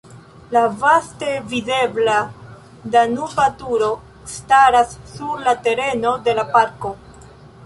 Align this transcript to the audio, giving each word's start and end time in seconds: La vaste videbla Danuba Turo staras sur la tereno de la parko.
La 0.55 0.61
vaste 0.83 1.27
videbla 1.51 2.15
Danuba 2.95 3.45
Turo 3.61 3.91
staras 4.37 4.97
sur 5.15 5.37
la 5.49 5.55
tereno 5.69 6.17
de 6.29 6.39
la 6.43 6.49
parko. 6.59 6.95